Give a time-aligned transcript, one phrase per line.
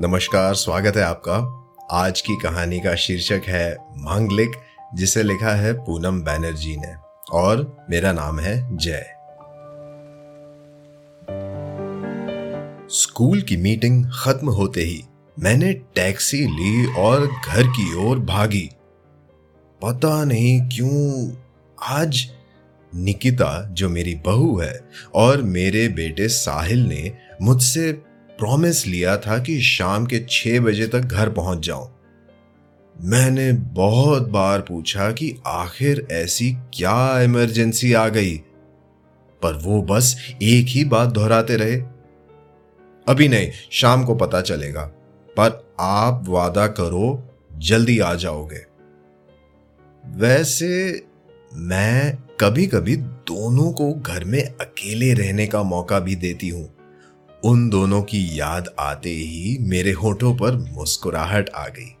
[0.00, 1.36] नमस्कार, स्वागत है आपका।
[1.90, 4.50] आज की कहानी का शीर्षक है मांगलिक,
[4.94, 6.94] जिसे लिखा है पूनम बैनर्जी ने,
[7.32, 9.06] और मेरा नाम है जय।
[12.90, 15.04] स्कूल की मीटिंग खत्म होते ही
[15.38, 18.70] मैंने टैक्सी ली और घर की ओर भागी।
[19.82, 21.32] पता नहीं क्यों,
[21.82, 22.30] आज
[22.94, 28.02] निकिता, जो मेरी बहू है, और मेरे बेटे साहिल ने मुझसे
[28.38, 31.90] प्रॉमिस लिया था कि शाम के छह बजे तक घर पहुँच जाऊँ।
[32.96, 38.36] मैंने बहुत बार पूछा कि आखिर ऐसी क्या इमरजेंसी आ गई?
[39.42, 41.76] पर वो बस एक ही बात दोहराते रहे।
[43.08, 44.82] अभी नहीं, शाम को पता चलेगा,
[45.36, 48.64] पर आप वादा करो, जल्दी आ जाओगे।
[50.06, 51.02] वैसे
[51.54, 56.77] मैं कभी कभी दोनों को घर में अकेले रहने का मौका भी देती हूँ।
[57.44, 61.94] उन दोनों की याद आते ही मेरे होठों पर मुस्कुराहट आ गई।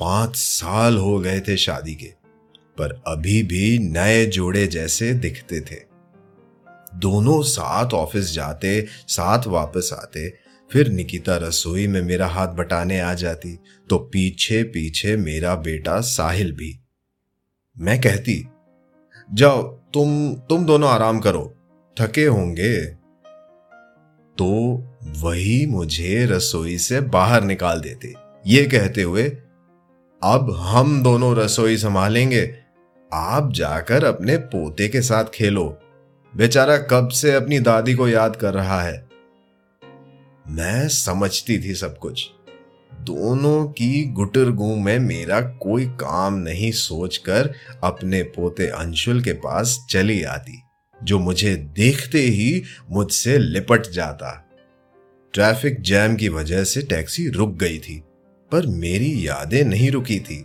[0.00, 2.06] पाँच साल हो गए थे शादी के,
[2.78, 5.80] पर अभी भी नए जोड़े जैसे दिखते थे।
[6.94, 10.28] दोनों साथ ऑफ़िस जाते, साथ वापस आते,
[10.70, 13.58] फिर निकिता रसोई में मेरा हाथ बटाने आ जाती
[13.90, 16.78] तो पीछे पीछे मेरा बेटा साहिल भी।
[17.76, 18.34] मैं कहती
[19.34, 21.54] जाओ, तुम तुम दोनों आराम करो।
[22.00, 22.84] थके होंगे।
[24.38, 28.14] तो वही मुझे रसोई से बाहर निकाल देते।
[28.46, 29.28] ये कहते हुए,
[30.22, 32.54] अब हम दोनों रसोई संभालेंगे।
[33.12, 35.78] आप जाकर अपने पोते के साथ खेलो।
[36.36, 39.08] बेचारा कब से अपनी दादी को याद कर रहा है?
[40.48, 42.30] मैं समझती थी सब कुछ।
[43.00, 47.52] दोनों की गुटर गू में मेरा कोई काम नहीं सोचकर
[47.84, 50.58] अपने पोते अंशुल के पास चली आती,
[51.00, 54.32] जो मुझे देखते ही मुझसे लिपट जाता।
[55.34, 58.02] ट्रैफ़िक जैम की वजह से टैक्सी रुक गई थी,
[58.50, 60.44] पर मेरी यादें नहीं रुकी थी।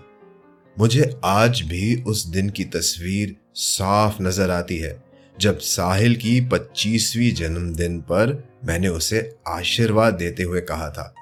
[0.77, 5.01] मुझे आज भी उस दिन की तस्वीर साफ़ नज़र आती है,
[5.37, 11.13] जब साहिल की पच्चीसवीं जन्मदिन पर मैंने उसे आशीर्वाद देते हुए कहा था।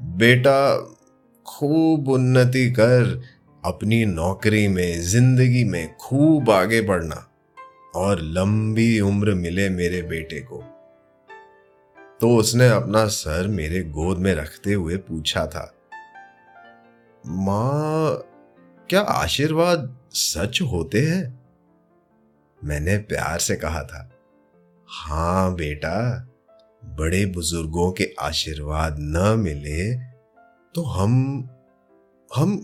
[0.00, 0.76] बेटा,
[1.46, 3.22] खूब उन्नति कर
[3.64, 7.26] अपनी नौकरी में, ज़िंदगी में खूब आगे बढ़ना
[7.94, 10.62] और लंबी उम्र मिले मेरे बेटे को।
[12.20, 15.72] तो उसने अपना सर मेरे गोद में रखते हुए पूछा था,
[17.24, 18.22] माँ,
[18.90, 21.40] क्या आशीर्वाद सच होते हैं?
[22.62, 24.08] मैंने प्यार से कहा था,
[24.88, 26.26] हाँ बेटा
[26.82, 29.94] बड़े बुज़ुर्गों के आशीर्वाद न मिले
[30.74, 31.12] तो हम
[32.36, 32.56] हम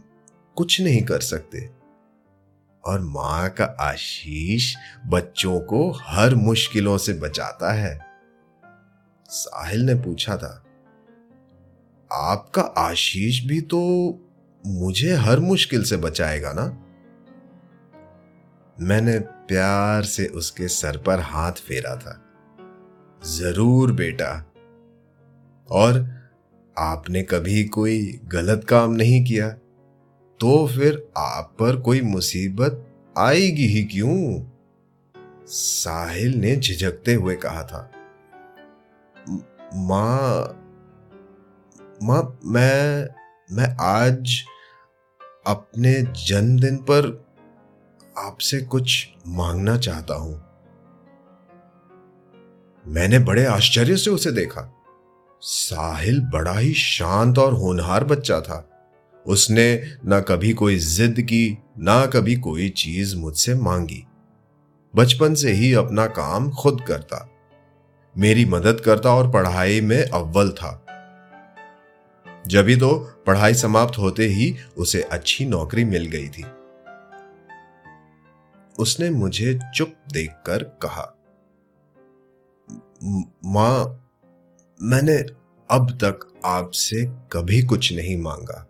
[0.56, 1.68] कुछ नहीं कर सकते।
[2.84, 4.74] और माँ का आशीष
[5.06, 7.98] बच्चों को हर मुश्किलों से बचाता है।
[9.28, 10.62] साहिल ने पूछा था,
[12.10, 13.80] आपका आशीष भी तो
[14.64, 16.66] मुझे हर मुश्किल से बचाएगा ना?
[18.80, 22.22] मैंने प्यार से उसके सर पर हाथ फेरा था।
[23.36, 24.32] ज़रूर बेटा।
[25.68, 26.04] और
[26.76, 29.48] आपने कभी कोई गलत काम नहीं किया
[30.40, 32.82] तो फिर आप पर कोई मुसीबत
[33.16, 34.40] आएगी ही क्यों?
[35.48, 37.90] साहिल ने झिझकते हुए कहा था।
[39.74, 40.62] माँ
[42.02, 43.08] माँ, मैं
[43.50, 44.42] मैं आज
[45.46, 45.92] अपने
[46.26, 47.06] जन्मदिन पर
[48.18, 50.34] आपसे कुछ मांगना चाहता हूँ।
[52.88, 54.72] मैंने बड़े आश्चर्य से उसे देखा।
[55.40, 58.70] साहिल बड़ा ही शांत और होनहार बच्चा था।
[59.26, 64.06] उसने ना कभी कोई जिद की, ना कभी कोई चीज़ मुझसे मांगी।
[64.96, 67.30] बचपन से ही अपना काम खुद करता।
[68.18, 70.86] मेरी मदद करता और पढ़ाई में अव्वल था।
[72.46, 76.44] जभी तो पढ़ाई समाप्त होते ही उसे अच्छी नौकरी मिल गई थी।
[78.78, 81.15] उसने मुझे चुप देखकर कहा
[83.44, 84.02] माँ,
[84.82, 85.16] मैंने
[85.70, 88.68] अब तक आपसे कभी कुछ नहीं मांगा।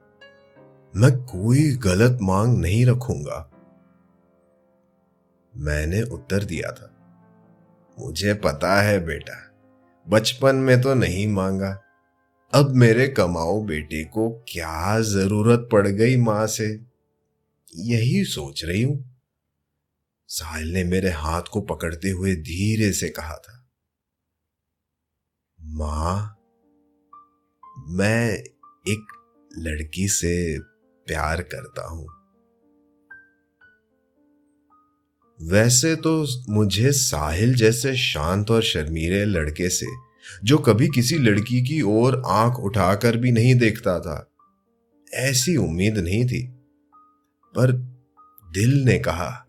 [0.96, 3.50] मैं कोई गलत मांग नहीं रखूँगा।
[5.56, 6.92] मैंने उत्तर दिया था।
[7.98, 9.54] मुझे पता है बेटा,
[10.08, 11.82] बचपन में तो नहीं मांगा।
[12.54, 16.80] अब मेरे कमाओ बेटे को क्या ज़रूरत पड़ गई माँ से?
[17.76, 19.16] यही सोच रही हूँ।
[20.28, 23.65] साहिल ने मेरे हाथ को पकड़ते हुए धीरे से कहा था।
[25.68, 26.36] माँ,
[27.88, 28.32] मैं
[28.88, 29.06] एक
[29.58, 30.58] लड़की से
[31.06, 32.06] प्यार करता हूँ।
[35.40, 39.86] वैसे तो मुझे साहिल जैसे शांत और शर्मीले लड़के से,
[40.44, 44.30] जो कभी किसी लड़की की ओर आँख उठाकर भी नहीं देखता था,
[45.14, 46.46] ऐसी उम्मीद नहीं थी।
[47.54, 47.72] पर
[48.52, 49.45] दिल ने कहा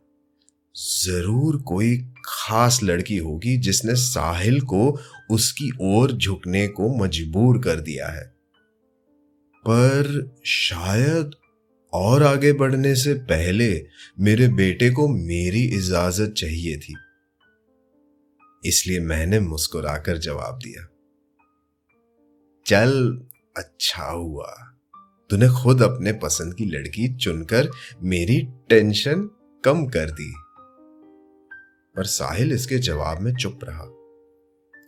[0.77, 4.99] ज़रूर कोई खास लड़की होगी जिसने साहिल को
[5.31, 8.25] उसकी ओर झुकने को मजबूर कर दिया है।
[9.65, 11.31] पर शायद
[11.93, 13.85] और आगे बढ़ने से पहले
[14.19, 16.95] मेरे बेटे को मेरी इजाज़त चाहिए थी।
[18.65, 20.87] इसलिए मैंने मुस्कुराकर जवाब दिया।
[22.65, 23.21] चल
[23.57, 24.75] अच्छा हुआ।
[25.29, 27.69] तूने खुद अपने पसंद की लड़की चुनकर
[28.03, 29.29] मेरी टेंशन
[29.63, 30.33] कम कर दी।
[31.97, 33.93] पर साहिल इसके जवाब में चुप रहा।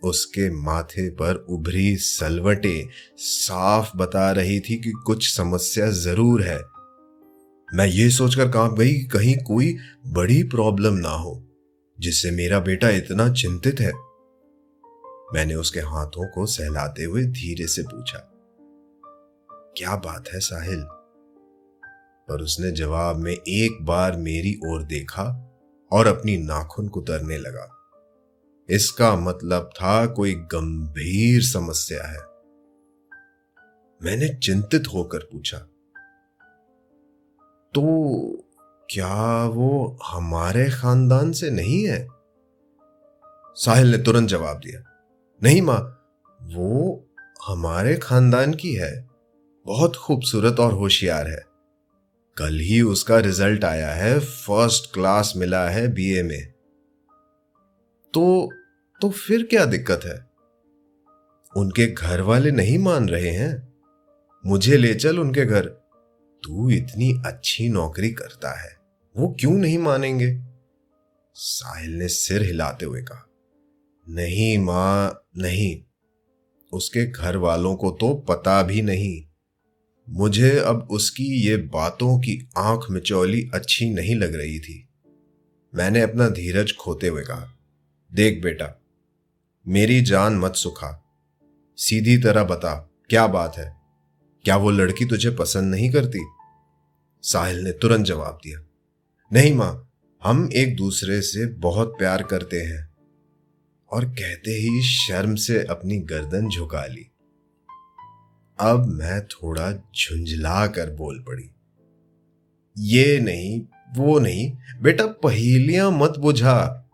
[0.03, 6.59] उसके माथे पर उभरी सलवटे साफ़ बता रही थी कि कुछ समस्या ज़रूर है।
[7.67, 9.75] मैं ये सोचकर काँप गई कहीं कोई
[10.07, 11.33] बड़ी प्रॉब्लम ना हो,
[11.97, 13.91] जिससे मेरा बेटा इतना चिंतित है।
[15.33, 18.19] मैंने उसके हाथों को सहलाते हुए धीरे से पूछा,
[19.77, 20.81] क्या बात है साहिल?
[22.27, 25.23] पर उसने जवाब में एक बार मेरी ओर देखा
[25.91, 27.75] और अपनी नाखून कुतरने लगा।
[28.69, 32.19] इसका मतलब था कोई गंभीर समस्या है।
[34.01, 35.57] मैंने चिंतित होकर पूछा
[37.74, 37.81] तो
[38.89, 42.07] क्या वो हमारे खानदान से नहीं है?
[43.56, 44.81] साहिल ने तुरंत जवाब दिया,
[45.42, 45.80] नहीं माँ,
[46.39, 47.06] वो
[47.47, 49.09] हमारे खानदान की है।
[49.65, 51.42] बहुत खूबसूरत और होशियार है।
[52.39, 56.51] कल ही उसका रिज़ल्ट आया है फ़र्स्ट क्लास मिला है बीए में।
[58.13, 58.53] तो
[59.01, 60.30] तो फिर क्या दिक्कत है?
[61.57, 63.74] उनके घर वाले नहीं मान रहे हैं।
[64.45, 65.65] मुझे ले चल उनके घर।
[66.44, 68.77] तू इतनी अच्छी नौकरी करता है,
[69.18, 70.42] वो क्यों नहीं मानेंगे?
[71.33, 73.30] साहिल ने सिर हिलाते हुए कहा,
[74.09, 75.83] नहीं माँ, नहीं।
[76.74, 79.29] उसके घर वालों को तो पता भी नहीं।
[80.09, 84.88] मुझे अब उसकी ये बातों की आँख मिचौली अच्छी नहीं लग रही थी।
[85.73, 87.57] मैंने अपना धीरज खोते हुए कहा,
[88.11, 88.81] देख बेटा,
[89.65, 90.91] मेरी जान मत सुखा।
[91.77, 92.73] सीधी तरह बता,
[93.09, 93.75] क्या बात है?
[94.45, 96.19] क्या वो लड़की तुझे पसंद नहीं करती?
[97.23, 98.59] साहिल ने तुरंत जवाब दिया,
[99.31, 99.91] नहीं माँ,
[100.21, 102.89] हम एक दूसरे से बहुत प्यार करते हैं
[103.91, 107.09] और कहते ही शर्म से अपनी गर्दन झुका ली।
[108.59, 111.51] अब मैं थोड़ा झुंझला कर बोल पड़ी।
[112.77, 113.61] ये नहीं,
[113.95, 116.85] वो नहीं, बेटा पहेलियाँ मत बुझा।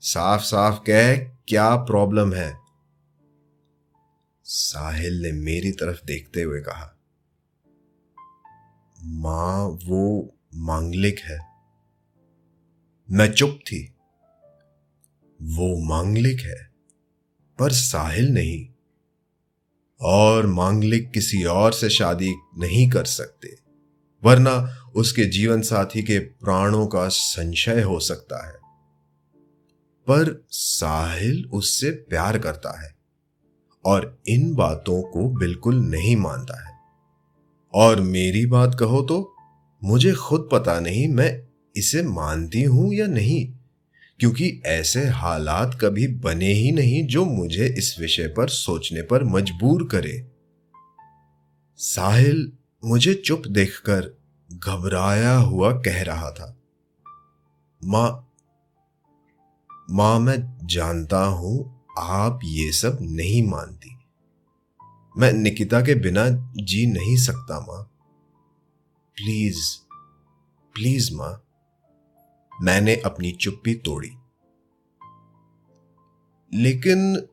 [0.00, 2.58] साफ़ साफ़ कह क्या प्रॉब्लम है।
[4.44, 6.96] साहिल ने मेरी तरफ़ देखते हुए कहा,
[9.04, 11.38] माँ वो मांगलिक है।
[13.10, 13.94] मैं चुप थी।
[15.42, 16.70] वो मांगलिक है,
[17.58, 18.68] पर साहिल नहीं।
[20.02, 23.56] और मांगलिक किसी और से शादी नहीं कर सकते,
[24.24, 28.54] वरना उसके जीवन साथी के प्राणों का संशय हो सकता है।
[30.08, 32.94] पर साहिल उससे प्यार करता है
[33.84, 36.74] और इन बातों को बिल्कुल नहीं मानता है।
[37.74, 39.36] और मेरी बात कहो तो
[39.84, 41.42] मुझे खुद पता नहीं मैं
[41.76, 43.59] इसे मानती हूँ या नहीं।
[44.20, 49.88] क्योंकि ऐसे हालात कभी बने ही नहीं जो मुझे इस विषय पर सोचने पर मजबूर
[49.92, 50.30] करे।
[51.76, 52.52] साहिल
[52.84, 54.18] मुझे चुप देखकर
[54.52, 56.56] घबराया हुआ कह रहा था।
[57.84, 58.26] माँ
[59.90, 63.98] माँ, मैं जानता हूँ आप ये सब नहीं मानती।
[65.16, 67.82] मैं निकिता के बिना जी नहीं सकता, माँ।
[69.16, 69.76] प्लीज़
[70.74, 71.42] प्लीज़, माँ।
[72.62, 74.10] मैंने अपनी चुप्पी तोड़ी।
[76.54, 77.28] लेकिन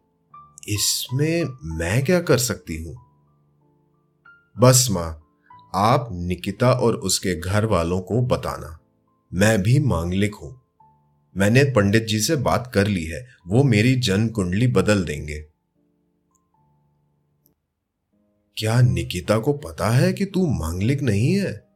[0.67, 1.43] इसमें
[1.77, 2.95] मैं क्या कर सकती हूँ?
[4.59, 5.23] बस माँ,
[5.75, 8.79] आप निकिता और उसके घर वालों को बताना।
[9.33, 10.61] मैं भी मांगलिक हूँ।
[11.37, 15.39] मैंने पंडित जी से बात कर ली है, वो मेरी जन्म कुंडली बदल देंगे।
[18.57, 21.67] क्या निकिता को पता है कि तू मांगलिक नहीं है?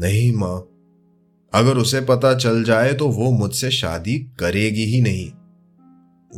[0.00, 0.72] नहीं माँ
[1.56, 5.30] अगर उसे पता चल जाए तो वो मुझसे शादी करेगी ही नहीं।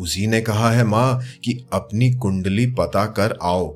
[0.03, 3.69] उसी ने कहा है माँ कि अपनी कुंडली पता कर आओ।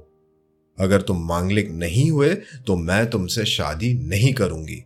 [0.78, 2.34] अगर तुम मांगलिक नहीं हुए
[2.66, 4.84] तो मैं तुमसे शादी नहीं करूँगी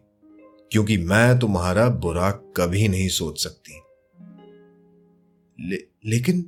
[0.72, 3.80] क्योंकि मैं तुम्हारा बुरा कभी नहीं सोच सकती।
[5.58, 6.44] ले, लेकिन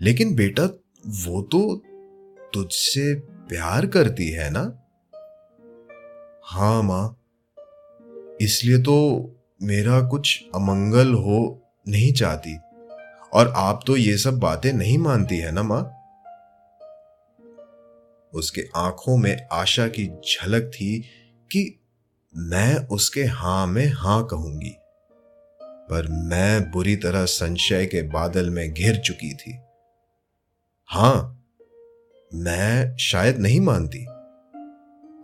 [0.00, 0.64] लेकिन बेटा
[1.06, 1.82] वो तो
[2.54, 3.14] तुझसे
[3.48, 4.62] प्यार करती है ना?
[6.44, 7.19] हाँ माँ
[8.40, 8.96] इसलिए तो
[9.62, 12.58] मेरा कुछ अमंगल हो नहीं चाहती।
[13.32, 15.96] और आप तो ये सब बातें नहीं मानती है ना माँ?
[18.34, 21.00] उसके आँखों में आशा की झलक थी
[21.52, 21.80] कि
[22.36, 24.76] मैं उसके हाँ में हाँ कहूँगी।
[25.62, 29.58] पर मैं बुरी तरह संशय के बादल में घिर चुकी थी।
[30.88, 31.44] हाँ,
[32.34, 34.06] मैं शायद नहीं मानती।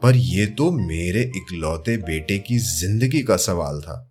[0.03, 4.03] पर यह तो मेरे इकलौते बेटे की ज़िंदगी का सवाल था।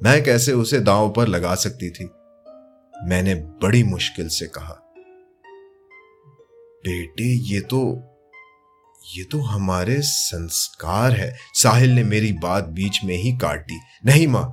[0.00, 2.04] मैं कैसे उसे दांव पर लगा सकती थी?
[2.94, 4.74] मैंने बड़ी मुश्किल से कहा।
[6.84, 7.80] बेटे, ये तो
[9.08, 14.26] ये तो हमारे संस्कार है। साहिल ने मेरी बात बीच में ही काट। दी नहीं
[14.26, 14.52] माँ,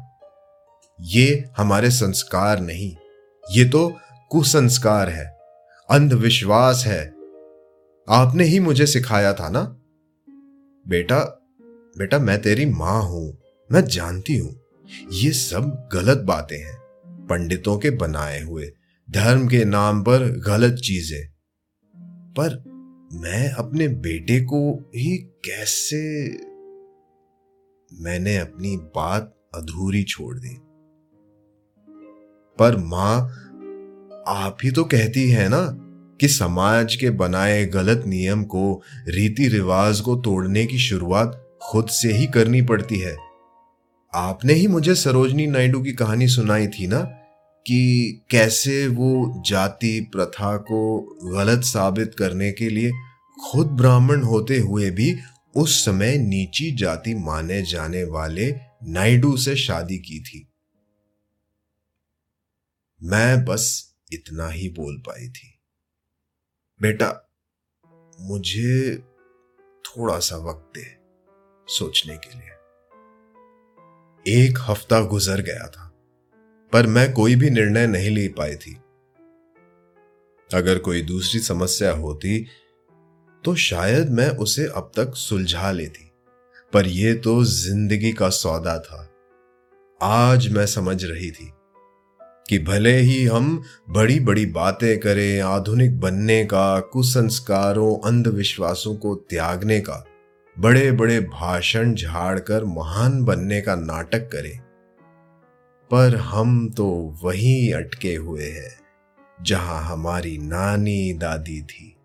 [0.99, 2.91] ये हमारे संस्कार नहीं।
[3.43, 3.87] ये तो
[4.31, 5.25] कुसंस्कार है।
[5.89, 7.01] अंधविश्वास है।
[8.07, 9.63] आपने ही मुझे सिखाया था ना?
[10.87, 11.39] बेटा
[11.97, 13.37] बेटा, मैं तेरी माँ हूँ,
[13.71, 14.55] मैं जानती हूँ,
[15.11, 16.77] ये सब गलत बातें हैं,
[17.27, 18.71] पंडितों के बनाए हुए,
[19.11, 21.27] धर्म के नाम पर गलत चीज़ें।
[22.33, 22.63] पर
[23.13, 26.01] मैं अपने बेटे को ही कैसे,
[27.91, 30.57] मैंने अपनी बात अधूरी छोड़ दी।
[32.59, 33.21] पर माँ,
[34.27, 35.82] आप ही तो कहती है ना
[36.23, 42.13] कि समाज के बनाए गलत नियम को रीति रिवाज को तोड़ने की शुरुआत खुद से
[42.13, 43.17] ही करनी पड़ती है।
[44.15, 46.99] आपने ही मुझे सरोजनी नायडू की कहानी सुनाई थी ना,
[47.67, 50.99] कि कैसे वो जाति, प्रथा को
[51.35, 52.91] गलत साबित करने के लिए
[53.51, 55.15] खुद ब्राह्मण होते हुए भी
[55.55, 60.47] उस समय नीची जाति माने जाने वाले नायडू से शादी की थी।
[63.03, 65.52] मैं बस इतना ही बोल पाई थी।
[66.79, 67.09] बेटा,
[68.19, 68.95] मुझे
[69.85, 70.83] थोड़ा सा वक्त दे
[71.67, 72.51] सोचने के लिए।
[74.25, 75.85] एक हफ़्ता गुजर गया था,
[76.73, 78.73] पर मैं कोई भी निर्णय नहीं ले पाई थी।
[80.49, 82.45] अगर कोई दूसरी समस्या होती
[83.43, 86.11] तो शायद मैं उसे अब तक सुलझा लेती,
[86.73, 89.09] पर यह तो ज़िंदगी का सौदा था।
[90.01, 91.51] आज मैं समझ रही थी
[92.49, 99.79] कि भले ही हम बड़ी बड़ी बातें करें, आधुनिक बनने का, कुसंस्कारों, अंधविश्वासों को त्यागने
[99.79, 100.05] का,
[100.59, 104.59] बड़े बड़े भाषण झाड़कर महान बनने का नाटक करें।
[105.91, 108.79] पर हम तो वहीं अटके हुए हैं,
[109.43, 111.95] जहाँ हमारी नानी दादी थी।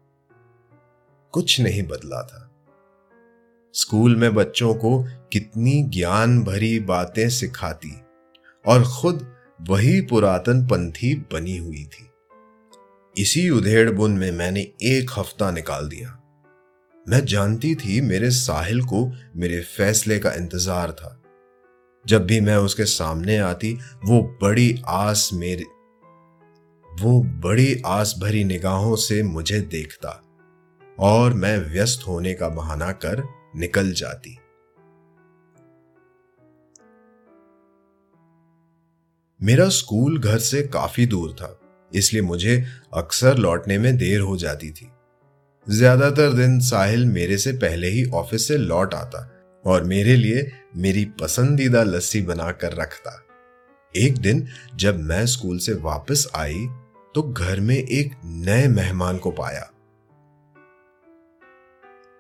[1.33, 2.51] कुछ नहीं बदला था।
[3.75, 7.93] स्कूल में बच्चों को कितनी ज्ञान भरी बातें सिखाती
[8.67, 12.07] और खुद वही पुरातन पंथी बनी हुई थी।
[13.17, 16.15] इसी उधेड़ बुन में मैंने एक हफ़्ता निकाल दिया।
[17.07, 19.05] मैं जानती थी मेरे साहिल को
[19.37, 21.15] मेरे फैसले का इंतज़ार था।
[22.07, 23.73] जब भी मैं उसके सामने आती,
[24.05, 25.65] वो बड़ी आस मेरे,
[26.89, 30.11] वो बड़ी आस भरी निगाहों से मुझे देखता
[30.99, 33.23] और मैं व्यस्त होने का बहाना कर
[33.57, 34.39] निकल जाती।
[39.41, 41.59] मेरा स्कूल घर से काफ़ी दूर था,
[41.93, 42.65] इसलिए मुझे
[42.95, 44.91] अक्सर लौटने में देर हो जाती थी।
[45.67, 49.21] ज़्यादातर दिन साहिल मेरे से पहले ही ऑफ़िस से लौट आता
[49.65, 53.13] और मेरे लिए मेरी पसंदीदा लस्सी बनाकर रखता।
[53.95, 56.67] एक दिन जब मैं स्कूल से वापस आई
[57.15, 59.71] तो घर में एक नए मेहमान को पाया।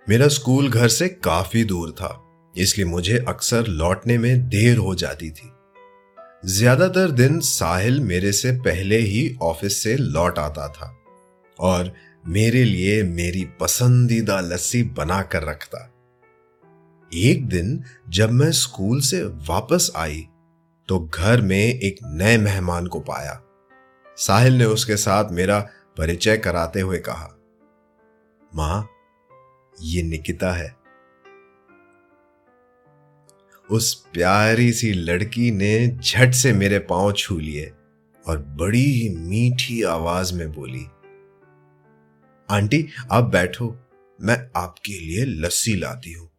[0.06, 2.18] मेरा स्कूल घर से काफ़ी दूर था,
[2.54, 5.52] इसलिए मुझे अक्सर लौटने में देर हो जाती थी।
[6.42, 10.94] ज़्यादातर दिन साहिल मेरे से पहले ही ऑफ़िस से लौट आता था
[11.58, 11.92] और
[12.26, 15.78] मेरे लिए मेरी पसंदीदा लस्सी बनाकर रखता।
[17.12, 20.26] एक दिन जब मैं स्कूल से वापस आई
[20.88, 23.40] तो घर में एक नए मेहमान को पाया।
[24.18, 25.58] साहिल ने उसके साथ मेरा
[25.98, 27.28] परिचय कराते हुए कहा,
[28.52, 28.88] माँ,
[29.74, 30.74] ये निकिता है।
[33.70, 37.72] उस प्यारी सी लड़की ने झट से मेरे पाँव छू लिए
[38.26, 40.86] और बड़ी ही मीठी आवाज़ में बोली,
[42.50, 43.76] आंटी, आप बैठो,
[44.20, 46.30] मैं आपके लिए लस्सी लाती हूँ।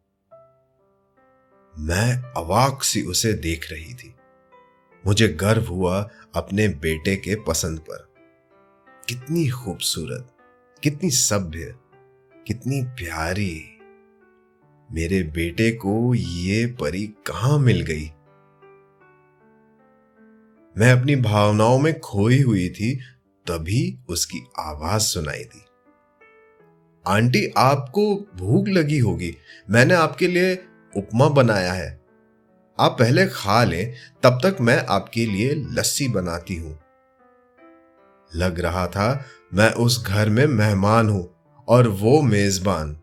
[1.78, 4.14] मैं अवाक सी उसे देख रही थी।
[5.06, 8.12] मुझे गर्व हुआ अपने बेटे के पसंद पर।
[9.08, 10.36] कितनी खूबसूरत,
[10.82, 11.74] कितनी सभ्य,
[12.46, 13.79] कितनी प्यारी
[14.92, 18.04] मेरे बेटे को ये परी कहाँ मिल गई?
[20.78, 22.96] मैं अपनी भावनाओं में खोई हुई थी,
[23.46, 25.64] तभी उसकी आवाज़ सुनाई दी।
[27.06, 29.36] आंटी, आपको भूख लगी होगी।
[29.70, 30.64] मैंने आपके लिए
[30.96, 32.00] उपमा बनाया है।
[32.80, 36.80] आप पहले खा लें, तब तक मैं आपके लिए लस्सी बनाती हूँ।
[38.36, 41.34] लग रहा था मैं उस घर में मेहमान हूँ
[41.68, 42.99] और वो मेजबान।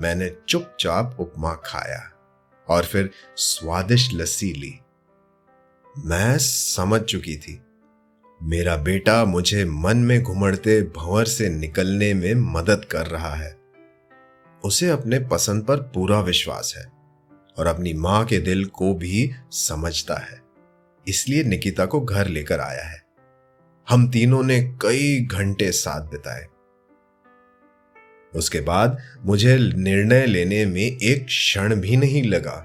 [0.00, 2.10] मैंने चुपचाप उपमा खाया
[2.68, 4.78] और फिर स्वादिष्ट लस्सी ली।
[6.04, 7.62] मैं समझ चुकी थी।
[8.42, 13.58] मेरा बेटा मुझे मन में घुमड़ते भंवर से निकलने में मदद कर रहा है।
[14.64, 16.92] उसे अपने पसंद पर पूरा विश्वास है
[17.58, 20.42] और अपनी माँ के दिल को भी समझता है।
[21.08, 23.02] इसलिए निकिता को घर लेकर आया है।
[23.88, 26.46] हम तीनों ने कई घंटे साथ बिताए।
[28.34, 32.64] उसके बाद मुझे निर्णय लेने में एक क्षण भी नहीं लगा।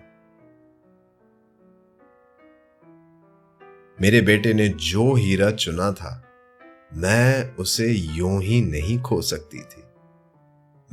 [4.01, 6.23] मेरे बेटे ने जो हीरा चुना था,
[6.93, 9.83] मैं उसे यूँ ही नहीं खो सकती थी।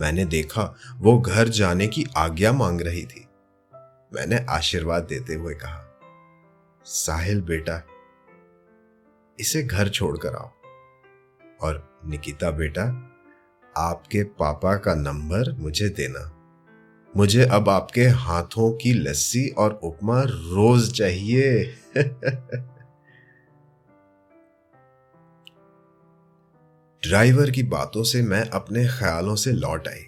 [0.00, 3.28] मैंने देखा, वो घर जाने की आज्ञा मांग रही थी।
[4.12, 5.86] मैंने आशीर्वाद देते हुए कहा,
[6.84, 7.86] साहिल बेटा,
[9.40, 10.50] इसे घर छोड़कर आओ।
[11.60, 13.06] और निकिता बेटा
[13.76, 16.36] आपके पापा का नंबर मुझे देना।
[17.16, 21.74] मुझे अब आपके हाथों की लस्सी और उपमा रोज चाहिए।
[27.02, 30.06] ड्राइवर की बातों से मैं अपने ख्यालों से लौट आई।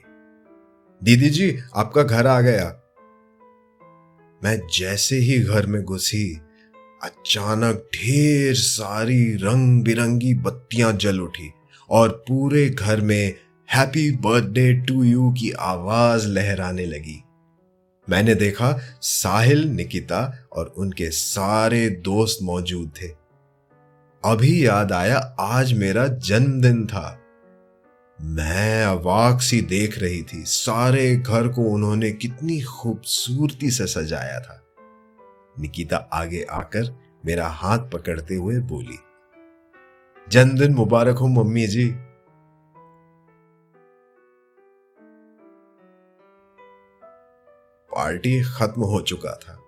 [1.02, 2.78] दीदी जी, आपका घर आ गया।
[4.44, 6.40] मैं जैसे ही घर में घुसी,
[7.02, 11.52] अचानक ढेर सारी रंग बिरंगी बत्तियाँ जल उठी
[11.90, 13.34] और पूरे घर में
[13.74, 17.22] हैप्पी बर्थडे टू यू की आवाज़ लहराने लगी।
[18.10, 23.08] मैंने देखा साहिल, निकिता और उनके सारे दोस्त मौजूद थे।
[24.24, 27.18] अभी याद आया, आज मेरा जन्मदिन था।
[28.18, 34.62] मैं अवाक सी देख रही थी, सारे घर को उन्होंने कितनी खूबसूरती से सजाया था।
[35.60, 36.94] निकिता आगे आकर
[37.26, 38.98] मेरा हाथ पकड़ते हुए बोली,
[40.28, 41.94] जन्मदिन मुबारक हो मम्मी जी।
[47.94, 49.58] पार्टी खत्म हो चुका था।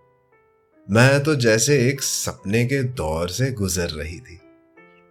[0.89, 4.41] मैं तो जैसे एक सपने के दौर से गुजर रही थी।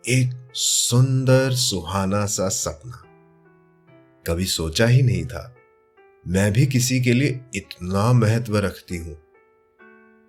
[0.03, 3.03] एक सुंदर सुहाना सा सपना।
[4.27, 5.55] कभी सोचा ही नहीं था।
[6.27, 9.17] मैं भी किसी के लिए इतना महत्व रखती हूँ।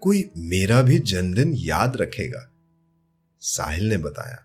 [0.03, 2.49] कोई मेरा भी जन्मदिन याद रखेगा,
[3.43, 4.45] साहिल ने बताया।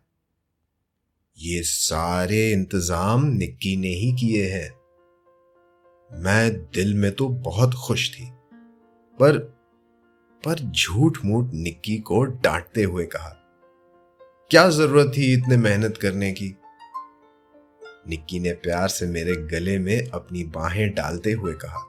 [1.38, 4.79] ये सारे इंतज़ाम निक्की ने ही किए हैं।
[6.12, 8.26] मैं दिल में तो बहुत खुश थी,
[9.20, 9.38] पर
[10.44, 13.30] पर झूठ मूठ निक्की को डांटते हुए कहा,
[14.52, 16.56] क्या ज़रूरत थी इतने मेहनत करने की?
[18.10, 21.84] निक्की ने प्यार से मेरे गले में अपनी बाहें डालते हुए कहा,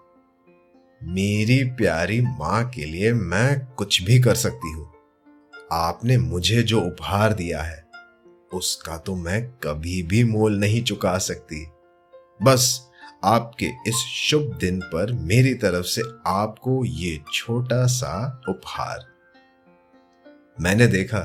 [1.00, 4.90] मेरी प्यारी माँ के लिए मैं कुछ भी कर सकती हूँ।
[5.72, 7.85] आपने मुझे जो उपहार दिया है,
[8.52, 11.66] उसका तो मैं कभी भी मोल नहीं चुका सकती।
[12.40, 12.89] बस
[13.24, 19.06] आपके इस शुभ दिन पर मेरी तरफ़ से आपको ये छोटा सा उपहार।
[20.61, 21.20] मैंने देखा,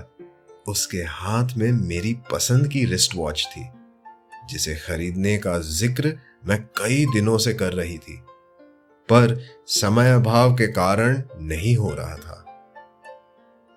[0.67, 3.65] उसके हाथ में मेरी पसंद की रिस्ट वॉच थी,
[4.49, 8.17] जिसे खरीदने का ज़िक्र मैं कई दिनों से कर रही थी,
[9.09, 12.41] पर समय अभाव के कारण नहीं हो रहा था।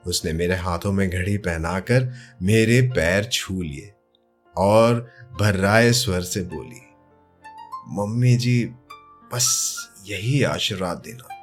[0.06, 3.92] उसने मेरे हाथों में घड़ी पहनाकर मेरे पैर छू लिए
[4.56, 5.08] और
[5.40, 6.80] भर्राए स्वर से बोली
[7.90, 8.64] मम्मी जी,
[9.32, 11.34] बस यही आशीर्वाद देना।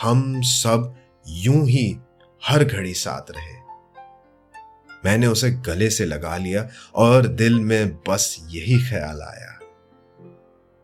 [0.00, 0.96] हम सब
[1.28, 1.98] यूँ ही
[2.44, 3.60] हर घड़ी साथ रहे।
[5.04, 9.58] मैंने उसे गले से लगा लिया और दिल में बस यही ख्याल आया।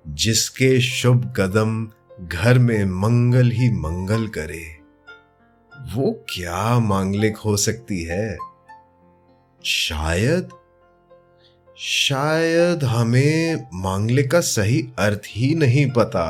[0.09, 4.79] जिसके शुभ कदम घर में मंगल ही मंगल करे,
[5.94, 8.38] वो क्या मांगलिक हो सकती है?
[9.64, 10.49] शायद
[11.79, 16.29] शायद हमें मांगलिक का सही अर्थ ही नहीं पता।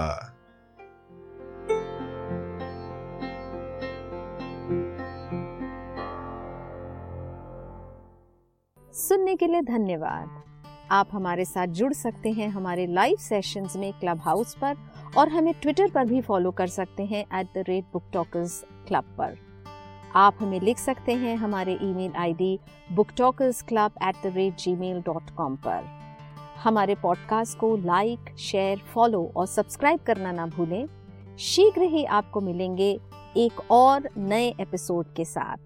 [8.95, 10.43] सुनने के लिए धन्यवाद।
[10.91, 14.77] आप हमारे साथ जुड़ सकते हैं हमारे लाइव सेशंस में क्लब हाउस पर
[15.17, 19.15] और हमें ट्विटर पर भी फॉलो कर सकते हैं at the rate book talkers club
[19.19, 19.46] पर।
[20.15, 22.59] आप हमें लिख सकते हैं हमारे email ID
[22.93, 25.85] booktalkers club at the rate Gmail dot com पर।
[26.65, 30.87] हमारे पॉडकास्ट को लाइक शेयर फॉलो और सब्सक्राइब करना ना भूलें।
[31.39, 33.01] शीघ्र ही आपको मिलेंगे
[33.37, 35.66] एक और नए एपिसोड के साथ।